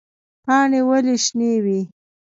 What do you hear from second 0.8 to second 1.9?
ولې شنې وي؟